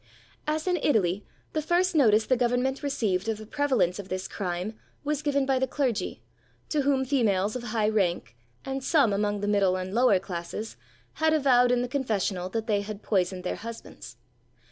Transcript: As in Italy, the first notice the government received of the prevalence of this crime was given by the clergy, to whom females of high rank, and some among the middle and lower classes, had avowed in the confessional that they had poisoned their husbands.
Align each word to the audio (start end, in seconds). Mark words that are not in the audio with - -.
As 0.47 0.65
in 0.65 0.77
Italy, 0.81 1.27
the 1.53 1.61
first 1.61 1.93
notice 1.93 2.25
the 2.25 2.35
government 2.35 2.81
received 2.81 3.29
of 3.29 3.37
the 3.37 3.45
prevalence 3.45 3.99
of 3.99 4.09
this 4.09 4.27
crime 4.27 4.73
was 5.03 5.21
given 5.21 5.45
by 5.45 5.59
the 5.59 5.67
clergy, 5.67 6.23
to 6.69 6.81
whom 6.81 7.05
females 7.05 7.55
of 7.55 7.65
high 7.65 7.87
rank, 7.87 8.35
and 8.65 8.83
some 8.83 9.13
among 9.13 9.41
the 9.41 9.47
middle 9.47 9.75
and 9.75 9.93
lower 9.93 10.17
classes, 10.17 10.75
had 11.21 11.33
avowed 11.33 11.71
in 11.71 11.83
the 11.83 11.87
confessional 11.87 12.49
that 12.49 12.65
they 12.65 12.81
had 12.81 13.03
poisoned 13.03 13.43
their 13.43 13.57
husbands. 13.57 14.17